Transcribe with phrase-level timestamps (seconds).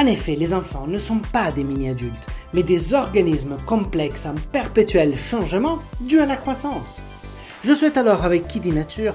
[0.00, 5.14] En effet, les enfants ne sont pas des mini-adultes, mais des organismes complexes en perpétuel
[5.14, 7.02] changement dû à la croissance.
[7.64, 9.14] Je souhaite alors avec Kiddy Nature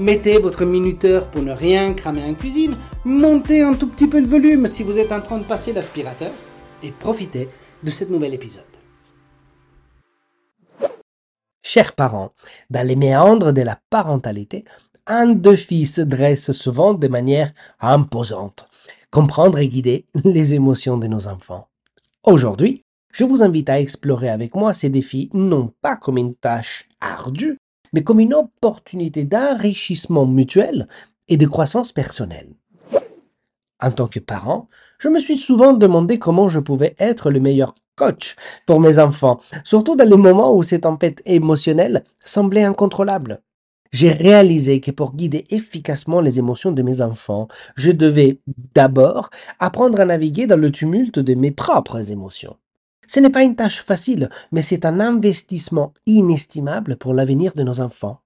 [0.00, 2.74] Mettez votre minuteur pour ne rien cramer en cuisine.
[3.04, 6.32] Montez un tout petit peu le volume si vous êtes en train de passer l'aspirateur.
[6.82, 7.50] Et profitez
[7.82, 8.64] de cet nouvel épisode.
[11.62, 12.32] Chers parents,
[12.70, 14.64] dans les méandres de la parentalité,
[15.06, 18.70] un défi se dresse souvent de manière imposante.
[19.10, 21.68] Comprendre et guider les émotions de nos enfants.
[22.24, 26.88] Aujourd'hui, je vous invite à explorer avec moi ces défis non pas comme une tâche
[27.02, 27.58] ardue,
[27.92, 30.88] mais comme une opportunité d'enrichissement mutuel
[31.28, 32.54] et de croissance personnelle.
[33.82, 34.68] En tant que parent,
[34.98, 38.36] je me suis souvent demandé comment je pouvais être le meilleur coach
[38.66, 43.40] pour mes enfants, surtout dans les moments où ces tempêtes émotionnelles semblaient incontrôlables.
[43.92, 48.40] J'ai réalisé que pour guider efficacement les émotions de mes enfants, je devais
[48.74, 52.56] d'abord apprendre à naviguer dans le tumulte de mes propres émotions.
[53.12, 57.80] Ce n'est pas une tâche facile, mais c'est un investissement inestimable pour l'avenir de nos
[57.80, 58.20] enfants.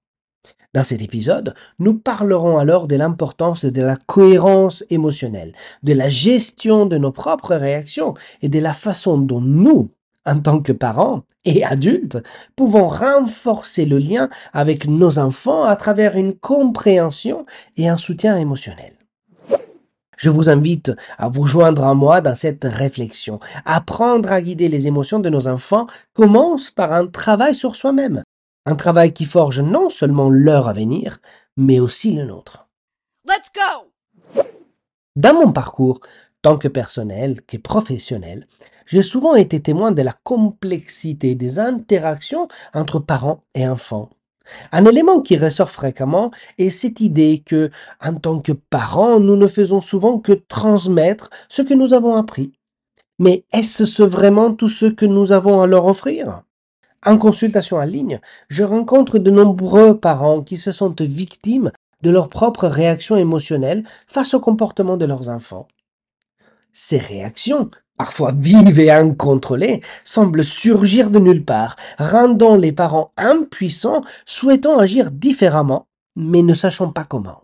[0.74, 6.84] Dans cet épisode, nous parlerons alors de l'importance de la cohérence émotionnelle, de la gestion
[6.84, 8.12] de nos propres réactions
[8.42, 9.88] et de la façon dont nous,
[10.26, 12.18] en tant que parents et adultes,
[12.54, 17.46] pouvons renforcer le lien avec nos enfants à travers une compréhension
[17.78, 18.93] et un soutien émotionnel.
[20.24, 23.40] Je vous invite à vous joindre à moi dans cette réflexion.
[23.66, 28.22] Apprendre à guider les émotions de nos enfants commence par un travail sur soi-même.
[28.64, 31.18] Un travail qui forge non seulement leur avenir,
[31.58, 32.66] mais aussi le nôtre.
[33.28, 34.42] Let's go!
[35.14, 36.00] Dans mon parcours,
[36.40, 38.46] tant que personnel que professionnel,
[38.86, 44.08] j'ai souvent été témoin de la complexité des interactions entre parents et enfants.
[44.72, 47.70] Un élément qui ressort fréquemment est cette idée que,
[48.02, 52.52] en tant que parents, nous ne faisons souvent que transmettre ce que nous avons appris.
[53.18, 56.42] Mais est-ce vraiment tout ce que nous avons à leur offrir?
[57.06, 61.70] En consultation en ligne, je rencontre de nombreux parents qui se sentent victimes
[62.02, 65.68] de leurs propres réactions émotionnelles face au comportement de leurs enfants.
[66.72, 74.02] Ces réactions parfois vives et incontrôlées, semblent surgir de nulle part, rendant les parents impuissants,
[74.26, 75.86] souhaitant agir différemment,
[76.16, 77.42] mais ne sachant pas comment.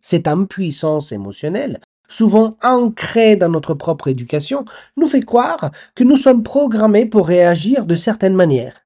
[0.00, 4.64] Cette impuissance émotionnelle, souvent ancrée dans notre propre éducation,
[4.96, 8.80] nous fait croire que nous sommes programmés pour réagir de certaines manières.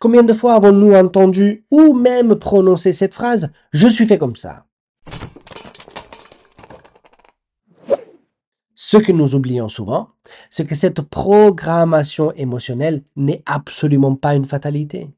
[0.00, 4.50] Combien de fois avons-nous entendu ou même prononcé cette phrase⁇ Je suis fait comme ça⁇
[8.92, 10.10] Ce que nous oublions souvent,
[10.50, 15.08] c'est que cette programmation émotionnelle n'est absolument pas une fatalité.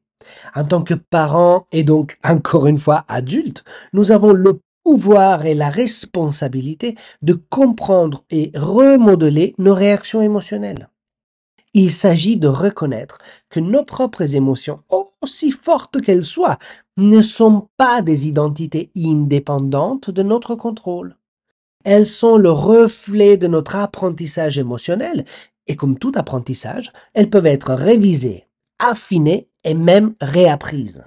[0.55, 5.55] En tant que parents et donc encore une fois adultes, nous avons le pouvoir et
[5.55, 10.87] la responsabilité de comprendre et remodeler nos réactions émotionnelles.
[11.73, 13.17] Il s'agit de reconnaître
[13.49, 14.83] que nos propres émotions,
[15.21, 16.59] aussi fortes qu'elles soient,
[16.95, 21.17] ne sont pas des identités indépendantes de notre contrôle.
[21.85, 25.23] Elles sont le reflet de notre apprentissage émotionnel
[25.67, 28.47] et comme tout apprentissage, elles peuvent être révisées,
[28.79, 31.05] affinées et même réapprises.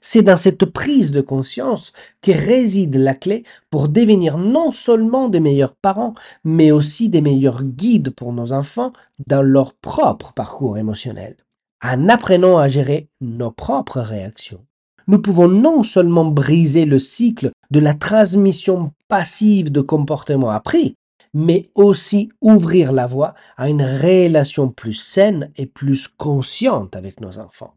[0.00, 1.92] C'est dans cette prise de conscience
[2.22, 7.62] que réside la clé pour devenir non seulement des meilleurs parents, mais aussi des meilleurs
[7.62, 8.92] guides pour nos enfants
[9.26, 11.36] dans leur propre parcours émotionnel.
[11.82, 14.64] En apprenant à gérer nos propres réactions,
[15.06, 20.96] nous pouvons non seulement briser le cycle de la transmission passive de comportements appris,
[21.34, 27.38] mais aussi ouvrir la voie à une relation plus saine et plus consciente avec nos
[27.38, 27.74] enfants.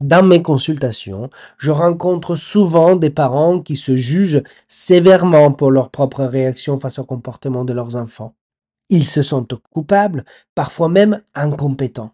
[0.00, 6.24] Dans mes consultations, je rencontre souvent des parents qui se jugent sévèrement pour leur propre
[6.24, 8.34] réaction face au comportement de leurs enfants.
[8.90, 10.24] Ils se sentent coupables,
[10.54, 12.10] parfois même incompétents.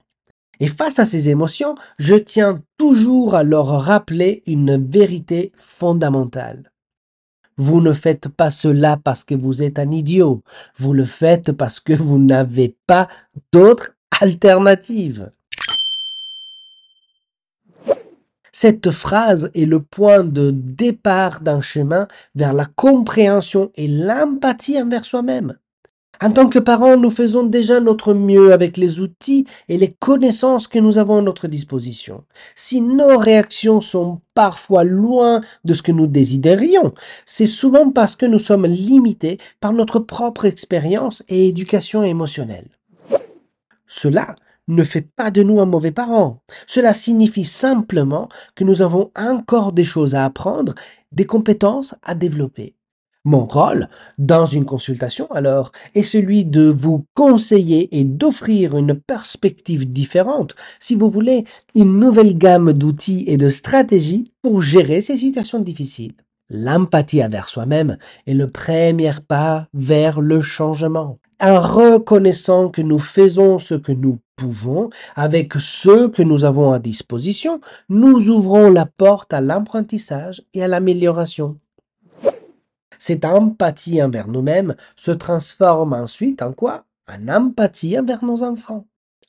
[0.60, 6.70] Et face à ces émotions, je tiens toujours à leur rappeler une vérité fondamentale.
[7.56, 10.42] Vous ne faites pas cela parce que vous êtes un idiot,
[10.76, 13.08] vous le faites parce que vous n'avez pas
[13.52, 15.30] d'autre alternative.
[18.52, 25.04] Cette phrase est le point de départ d'un chemin vers la compréhension et l'empathie envers
[25.04, 25.56] soi-même.
[26.22, 30.68] En tant que parents, nous faisons déjà notre mieux avec les outils et les connaissances
[30.68, 32.24] que nous avons à notre disposition.
[32.54, 36.92] Si nos réactions sont parfois loin de ce que nous désirerions,
[37.24, 42.68] c'est souvent parce que nous sommes limités par notre propre expérience et éducation émotionnelle.
[43.86, 44.36] Cela
[44.68, 46.42] ne fait pas de nous un mauvais parent.
[46.66, 50.74] Cela signifie simplement que nous avons encore des choses à apprendre,
[51.12, 52.74] des compétences à développer.
[53.26, 59.92] Mon rôle dans une consultation alors est celui de vous conseiller et d'offrir une perspective
[59.92, 61.44] différente, si vous voulez,
[61.74, 66.12] une nouvelle gamme d'outils et de stratégies pour gérer ces situations difficiles.
[66.48, 71.18] L'empathie envers soi-même est le premier pas vers le changement.
[71.42, 76.78] En reconnaissant que nous faisons ce que nous pouvons, avec ce que nous avons à
[76.78, 81.58] disposition, nous ouvrons la porte à l'apprentissage et à l'amélioration.
[83.00, 86.84] Cette empathie envers nous-mêmes se transforme ensuite en quoi?
[87.08, 88.86] En empathie envers nos enfants.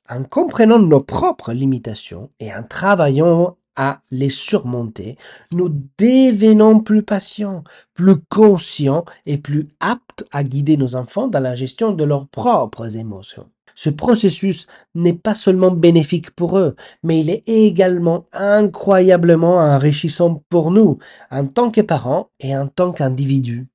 [0.10, 5.18] En comprenant nos propres limitations et en travaillant à les surmonter,
[5.54, 7.64] nous devenons plus patients,
[7.94, 12.98] plus conscients et plus aptes à guider nos enfants dans la gestion de leurs propres
[12.98, 13.50] émotions.
[13.76, 20.72] Ce processus n'est pas seulement bénéfique pour eux, mais il est également incroyablement enrichissant pour
[20.72, 20.98] nous,
[21.30, 23.68] en tant que parents et en tant qu'individus.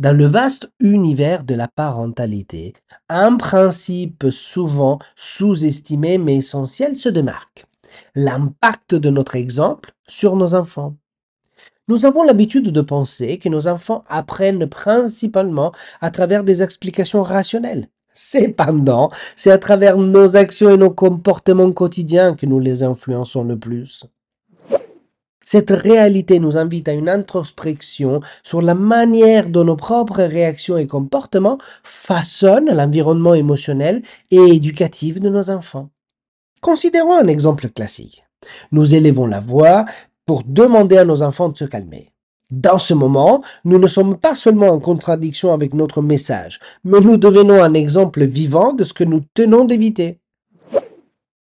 [0.00, 2.72] Dans le vaste univers de la parentalité,
[3.08, 7.66] un principe souvent sous-estimé mais essentiel se démarque.
[8.16, 10.96] L'impact de notre exemple sur nos enfants.
[11.86, 17.88] Nous avons l'habitude de penser que nos enfants apprennent principalement à travers des explications rationnelles.
[18.14, 23.58] Cependant, c'est à travers nos actions et nos comportements quotidiens que nous les influençons le
[23.58, 24.06] plus.
[25.44, 30.86] Cette réalité nous invite à une introspection sur la manière dont nos propres réactions et
[30.86, 34.00] comportements façonnent l'environnement émotionnel
[34.30, 35.90] et éducatif de nos enfants.
[36.62, 38.24] Considérons un exemple classique.
[38.72, 39.84] Nous élevons la voix
[40.26, 42.10] pour demander à nos enfants de se calmer.
[42.50, 47.16] Dans ce moment, nous ne sommes pas seulement en contradiction avec notre message, mais nous
[47.16, 50.20] devenons un exemple vivant de ce que nous tenons d'éviter.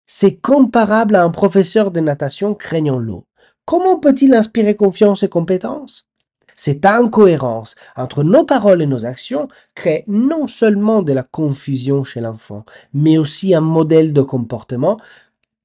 [0.06, 3.24] C'est comparable à un professeur de natation craignant l'eau.
[3.64, 6.06] Comment peut-il inspirer confiance et compétence?
[6.54, 12.20] Cette incohérence entre nos paroles et nos actions crée non seulement de la confusion chez
[12.20, 14.98] l'enfant, mais aussi un modèle de comportement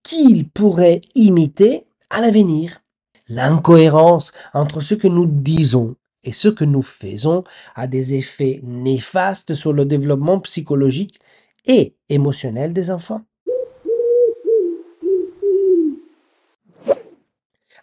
[0.01, 2.79] qu'il pourrait imiter à l'avenir.
[3.29, 7.43] L'incohérence entre ce que nous disons et ce que nous faisons
[7.75, 11.19] a des effets néfastes sur le développement psychologique
[11.65, 13.21] et émotionnel des enfants.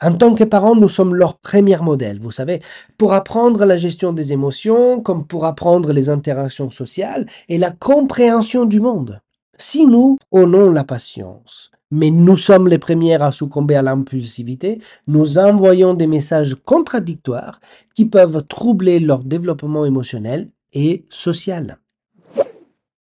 [0.01, 2.61] En tant que parents, nous sommes leur premier modèle, vous savez,
[2.99, 8.65] pour apprendre la gestion des émotions, comme pour apprendre les interactions sociales et la compréhension
[8.65, 9.21] du monde.
[9.57, 15.39] Si nous honons la patience, mais nous sommes les premières à succomber à l'impulsivité, nous
[15.39, 17.61] envoyons des messages contradictoires
[17.95, 21.79] qui peuvent troubler leur développement émotionnel et social.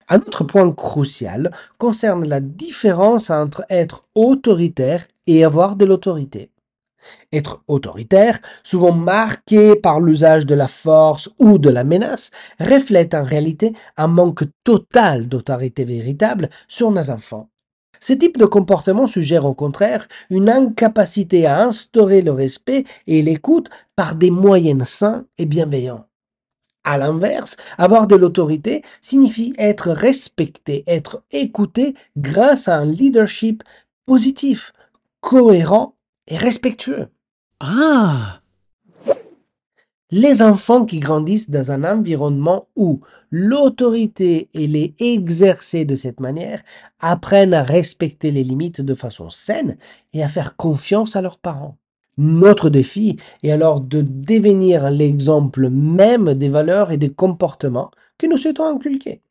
[0.09, 6.51] Un autre point crucial concerne la différence entre être autoritaire et avoir de l'autorité.
[7.31, 12.29] Être autoritaire, souvent marqué par l'usage de la force ou de la menace,
[12.59, 17.47] reflète en réalité un manque total d'autorité véritable sur nos enfants.
[17.99, 23.69] Ce type de comportement suggère au contraire une incapacité à instaurer le respect et l'écoute
[23.95, 26.07] par des moyens sains et bienveillants.
[26.83, 33.63] À l'inverse, avoir de l'autorité signifie être respecté, être écouté grâce à un leadership
[34.07, 34.73] positif,
[35.19, 35.95] cohérent
[36.27, 37.07] et respectueux.
[37.59, 38.40] Ah
[40.13, 42.99] Les enfants qui grandissent dans un environnement où
[43.31, 46.61] l'autorité est exercée de cette manière
[46.99, 49.77] apprennent à respecter les limites de façon saine
[50.11, 51.77] et à faire confiance à leurs parents.
[52.17, 58.37] Notre défi est alors de devenir l'exemple même des valeurs et des comportements que nous
[58.37, 59.21] souhaitons inculquer.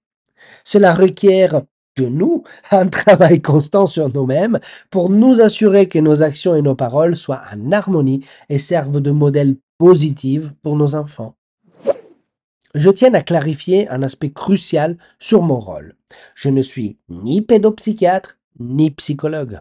[0.64, 1.60] Cela requiert
[1.98, 4.58] de nous un travail constant sur nous-mêmes
[4.88, 9.10] pour nous assurer que nos actions et nos paroles soient en harmonie et servent de
[9.10, 11.36] modèle positif pour nos enfants.
[12.74, 15.94] Je tiens à clarifier un aspect crucial sur mon rôle.
[16.34, 19.60] Je ne suis ni pédopsychiatre ni psychologue.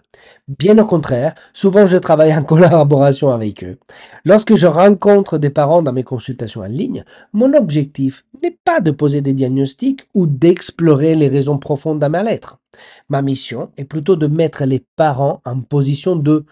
[0.50, 3.78] Bien au contraire, souvent je travaille en collaboration avec eux.
[4.26, 8.92] Lorsque je rencontre des parents dans mes consultations en ligne, mon objectif n'est pas de
[8.92, 12.60] poser des diagnostics ou d'explorer les raisons profondes d'un mal-être.
[13.08, 16.44] Ma mission est plutôt de mettre les parents en position de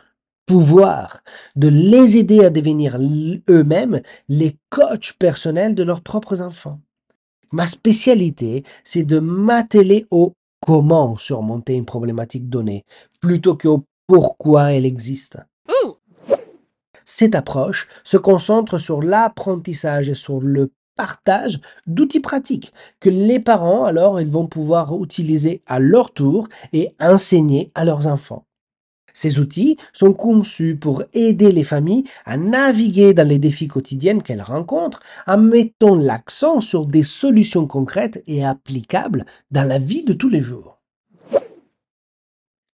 [0.47, 1.21] pouvoir,
[1.55, 2.97] de les aider à devenir
[3.49, 6.79] eux-mêmes les coachs personnels de leurs propres enfants.
[7.51, 10.33] Ma spécialité, c'est de m'atteler au
[10.65, 12.83] comment surmonter une problématique donnée,
[13.21, 15.37] plutôt qu'au pourquoi elle existe.
[15.69, 15.95] Ooh.
[17.05, 23.83] Cette approche se concentre sur l'apprentissage et sur le partage d'outils pratiques que les parents
[23.85, 28.45] alors ils vont pouvoir utiliser à leur tour et enseigner à leurs enfants.
[29.17, 34.43] Ces outils sont conçus pour aider les familles à naviguer dans les défis quotidiens qu'elles
[34.43, 40.29] rencontrent en mettant l'accent sur des solutions concrètes et applicables dans la vie de tous
[40.29, 40.77] les jours.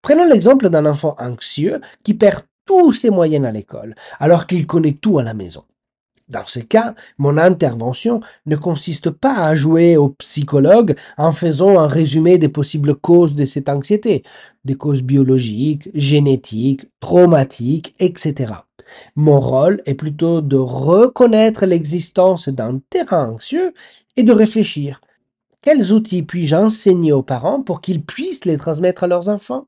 [0.02, 4.94] Prenons l'exemple d'un enfant anxieux qui perd tous ses moyens à l'école alors qu'il connaît
[4.94, 5.64] tout à la maison.
[6.32, 11.88] Dans ce cas, mon intervention ne consiste pas à jouer au psychologue en faisant un
[11.88, 14.24] résumé des possibles causes de cette anxiété,
[14.64, 18.54] des causes biologiques, génétiques, traumatiques, etc.
[19.18, 23.74] Mon rôle est plutôt de reconnaître l'existence d'un terrain anxieux
[24.16, 25.02] et de réfléchir.
[25.62, 29.68] Quels outils puis-je enseigner aux parents pour qu'ils puissent les transmettre à leurs enfants?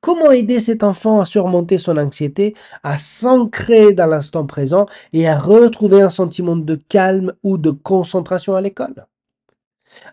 [0.00, 5.38] Comment aider cet enfant à surmonter son anxiété, à s'ancrer dans l'instant présent et à
[5.38, 9.06] retrouver un sentiment de calme ou de concentration à l'école?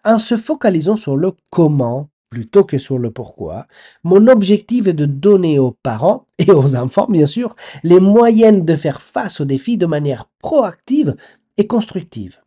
[0.03, 3.65] En se focalisant sur le comment plutôt que sur le pourquoi,
[4.03, 8.75] mon objectif est de donner aux parents et aux enfants, bien sûr, les moyens de
[8.75, 11.15] faire face aux défis de manière proactive
[11.57, 12.39] et constructive.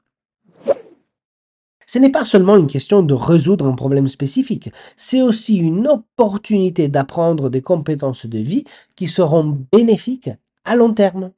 [1.91, 6.89] Ce n'est pas seulement une question de résoudre un problème spécifique, c'est aussi une opportunité
[6.89, 8.65] d'apprendre des compétences de vie
[8.95, 10.29] qui seront bénéfiques
[10.67, 11.31] à long terme.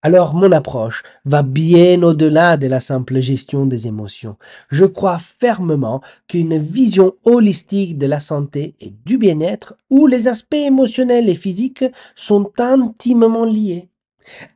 [0.00, 4.36] Alors mon approche va bien au-delà de la simple gestion des émotions.
[4.68, 10.54] Je crois fermement qu'une vision holistique de la santé et du bien-être, où les aspects
[10.54, 11.84] émotionnels et physiques
[12.14, 13.88] sont intimement liés.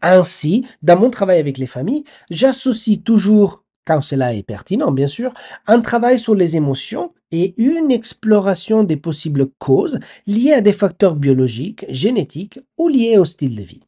[0.00, 5.33] Ainsi, dans mon travail avec les familles, j'associe toujours quand cela est pertinent bien sûr,
[5.67, 11.17] un travail sur les émotions et une exploration des possibles causes liées à des facteurs
[11.17, 13.83] biologiques, génétiques ou liés au style de vie.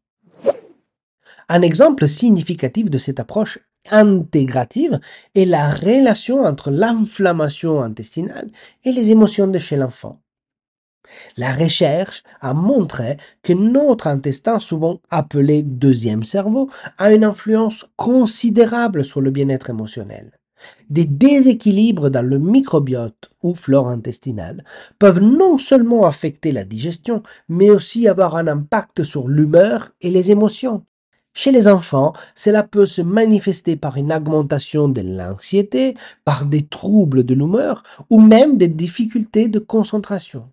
[1.48, 3.58] Un exemple significatif de cette approche
[3.90, 4.98] intégrative
[5.34, 8.50] est la relation entre l'inflammation intestinale
[8.84, 10.23] et les émotions de chez l'enfant.
[11.36, 19.04] La recherche a montré que notre intestin, souvent appelé deuxième cerveau, a une influence considérable
[19.04, 20.32] sur le bien-être émotionnel.
[20.88, 24.64] Des déséquilibres dans le microbiote ou flore intestinale
[24.98, 30.30] peuvent non seulement affecter la digestion, mais aussi avoir un impact sur l'humeur et les
[30.30, 30.82] émotions.
[31.36, 35.94] Chez les enfants, cela peut se manifester par une augmentation de l'anxiété,
[36.24, 40.48] par des troubles de l'humeur ou même des difficultés de concentration.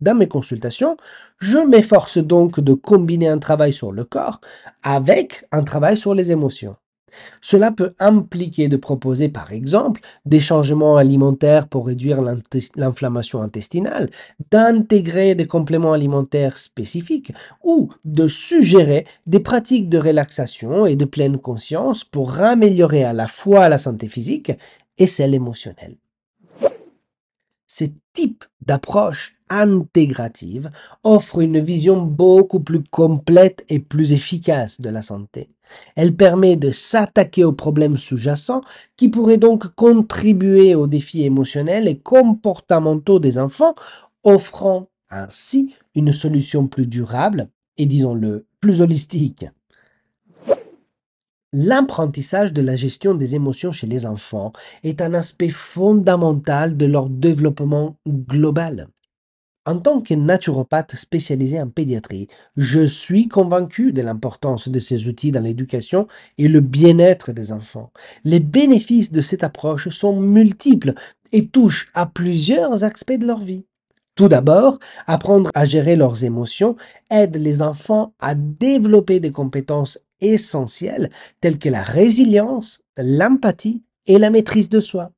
[0.00, 0.96] Dans mes consultations,
[1.38, 4.40] je m'efforce donc de combiner un travail sur le corps
[4.82, 6.76] avec un travail sur les émotions.
[7.40, 12.20] Cela peut impliquer de proposer par exemple des changements alimentaires pour réduire
[12.76, 14.10] l'inflammation intestinale,
[14.50, 17.32] d'intégrer des compléments alimentaires spécifiques
[17.64, 23.26] ou de suggérer des pratiques de relaxation et de pleine conscience pour améliorer à la
[23.26, 24.52] fois la santé physique
[24.98, 25.96] et celle émotionnelle.
[27.78, 30.70] Ce type d'approche intégrative
[31.04, 35.50] offre une vision beaucoup plus complète et plus efficace de la santé.
[35.94, 38.62] Elle permet de s'attaquer aux problèmes sous-jacents
[38.96, 43.74] qui pourraient donc contribuer aux défis émotionnels et comportementaux des enfants,
[44.24, 49.44] offrant ainsi une solution plus durable et disons-le plus holistique.
[51.58, 54.52] L'apprentissage de la gestion des émotions chez les enfants
[54.84, 58.88] est un aspect fondamental de leur développement global.
[59.64, 65.30] En tant que naturopathe spécialisé en pédiatrie, je suis convaincu de l'importance de ces outils
[65.30, 67.90] dans l'éducation et le bien-être des enfants.
[68.24, 70.92] Les bénéfices de cette approche sont multiples
[71.32, 73.64] et touchent à plusieurs aspects de leur vie.
[74.14, 76.76] Tout d'abord, apprendre à gérer leurs émotions
[77.10, 84.30] aide les enfants à développer des compétences essentielles telles que la résilience, l'empathie et la
[84.30, 85.10] maîtrise de soi.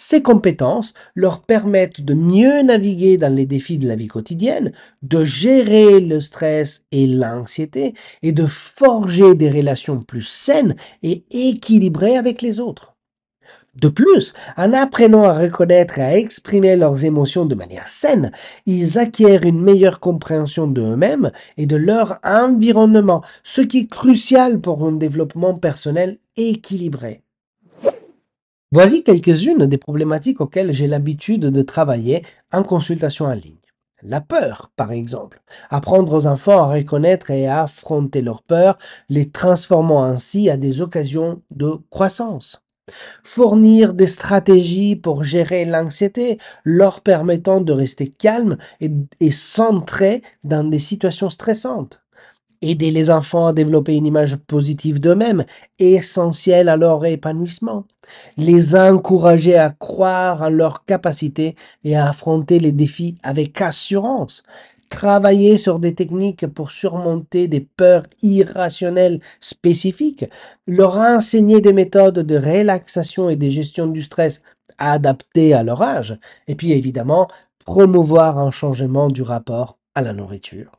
[0.00, 4.72] Ces compétences leur permettent de mieux naviguer dans les défis de la vie quotidienne,
[5.02, 12.16] de gérer le stress et l'anxiété et de forger des relations plus saines et équilibrées
[12.16, 12.97] avec les autres.
[13.80, 18.32] De plus, en apprenant à reconnaître et à exprimer leurs émotions de manière saine,
[18.66, 24.84] ils acquièrent une meilleure compréhension d'eux-mêmes et de leur environnement, ce qui est crucial pour
[24.84, 27.22] un développement personnel équilibré.
[28.72, 33.54] Voici quelques-unes des problématiques auxquelles j'ai l'habitude de travailler en consultation en ligne.
[34.02, 35.40] La peur, par exemple.
[35.70, 38.76] Apprendre aux enfants à reconnaître et à affronter leur peur,
[39.08, 42.62] les transformant ainsi à des occasions de croissance.
[43.22, 48.90] Fournir des stratégies pour gérer l'anxiété, leur permettant de rester calmes et,
[49.20, 52.00] et centrés dans des situations stressantes.
[52.60, 55.44] Aider les enfants à développer une image positive d'eux-mêmes,
[55.78, 57.84] essentielle à leur épanouissement,
[58.36, 61.54] les encourager à croire en leurs capacités
[61.84, 64.42] et à affronter les défis avec assurance,
[64.88, 70.24] travailler sur des techniques pour surmonter des peurs irrationnelles spécifiques,
[70.66, 74.42] leur enseigner des méthodes de relaxation et de gestion du stress
[74.78, 77.28] adaptées à leur âge, et puis évidemment
[77.64, 80.72] promouvoir un changement du rapport à la nourriture.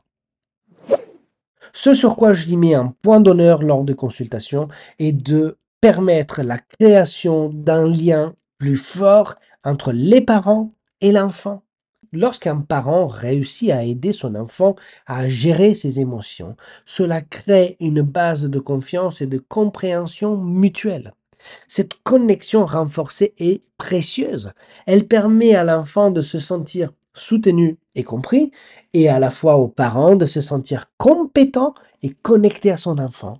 [1.72, 6.58] Ce sur quoi je mets un point d'honneur lors de consultations est de permettre la
[6.58, 11.62] création d'un lien plus fort entre les parents et l'enfant.
[12.12, 14.74] Lorsqu'un parent réussit à aider son enfant
[15.06, 21.12] à gérer ses émotions, cela crée une base de confiance et de compréhension mutuelle.
[21.68, 24.52] Cette connexion renforcée est précieuse.
[24.86, 28.50] Elle permet à l'enfant de se sentir soutenu et compris,
[28.92, 33.38] et à la fois aux parents de se sentir compétents et connectés à son enfant.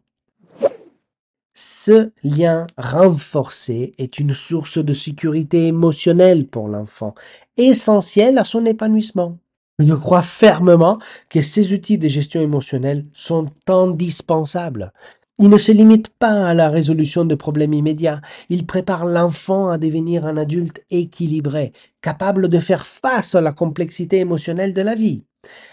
[1.63, 7.15] Ce lien renforcé est une source de sécurité émotionnelle pour l'enfant,
[7.59, 9.37] essentielle à son épanouissement.
[9.79, 14.95] Je crois fermement que ces outils de gestion émotionnelle sont indispensables.
[15.39, 19.77] Il ne se limite pas à la résolution de problèmes immédiats, il prépare l'enfant à
[19.77, 25.25] devenir un adulte équilibré, capable de faire face à la complexité émotionnelle de la vie.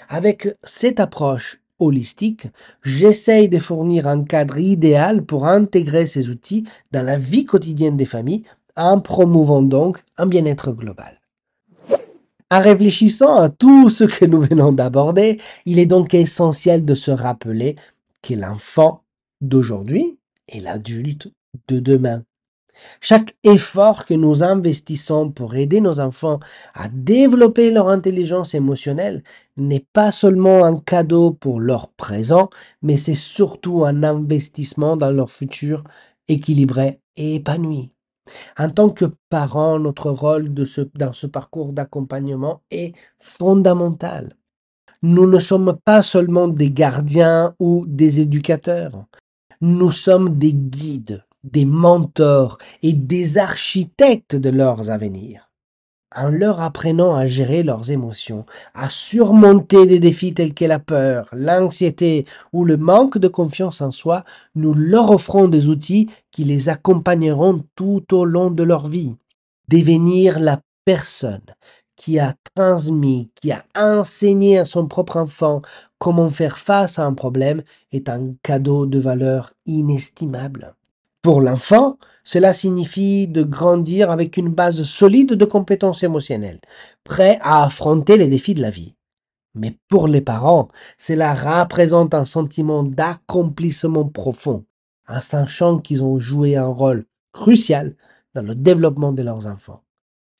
[0.09, 2.47] Avec cette approche holistique,
[2.83, 8.05] j'essaye de fournir un cadre idéal pour intégrer ces outils dans la vie quotidienne des
[8.05, 8.43] familles,
[8.75, 11.19] en promouvant donc un bien-être global.
[12.49, 17.11] En réfléchissant à tout ce que nous venons d'aborder, il est donc essentiel de se
[17.11, 17.75] rappeler
[18.21, 19.03] que l'enfant
[19.41, 21.29] d'aujourd'hui et l'adulte
[21.67, 22.23] de demain.
[23.01, 26.39] Chaque effort que nous investissons pour aider nos enfants
[26.73, 29.23] à développer leur intelligence émotionnelle
[29.57, 32.49] n'est pas seulement un cadeau pour leur présent,
[32.81, 35.83] mais c'est surtout un investissement dans leur futur
[36.27, 37.91] équilibré et épanoui.
[38.57, 44.33] En tant que parents, notre rôle dans ce parcours d'accompagnement est fondamental.
[45.01, 49.05] Nous ne sommes pas seulement des gardiens ou des éducateurs.
[49.61, 55.49] Nous sommes des guides, des mentors et des architectes de leurs avenirs.
[56.15, 61.27] En leur apprenant à gérer leurs émotions, à surmonter des défis tels que la peur,
[61.33, 64.23] l'anxiété ou le manque de confiance en soi,
[64.55, 69.17] nous leur offrons des outils qui les accompagneront tout au long de leur vie.
[69.67, 71.41] Devenir la personne
[71.97, 75.61] qui a transmis, qui a enseigné à son propre enfant
[75.99, 80.73] comment faire face à un problème est un cadeau de valeur inestimable.
[81.27, 86.61] Pour l'enfant, cela signifie de grandir avec une base solide de compétences émotionnelles,
[87.03, 88.95] prêt à affronter les défis de la vie.
[89.53, 94.63] Mais pour les parents, cela représente un sentiment d'accomplissement profond,
[95.09, 97.97] en sachant qu'ils ont joué un rôle crucial
[98.33, 99.83] dans le développement de leurs enfants.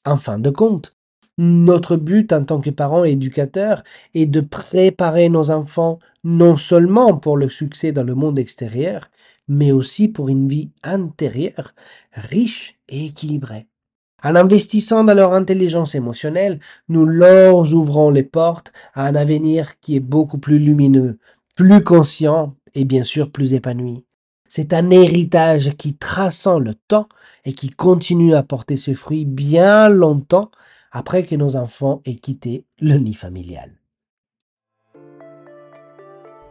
[0.06, 0.95] En fin de compte,
[1.38, 7.17] notre but en tant que parents et éducateurs est de préparer nos enfants non seulement
[7.17, 9.10] pour le succès dans le monde extérieur,
[9.47, 11.73] mais aussi pour une vie intérieure
[12.13, 13.67] riche et équilibrée.
[14.23, 19.95] En investissant dans leur intelligence émotionnelle, nous leur ouvrons les portes à un avenir qui
[19.95, 21.19] est beaucoup plus lumineux,
[21.55, 24.05] plus conscient et bien sûr plus épanoui.
[24.49, 27.07] C'est un héritage qui traçant le temps
[27.45, 30.49] et qui continue à porter ses fruits bien longtemps
[30.91, 33.71] après que nos enfants aient quitté le nid familial.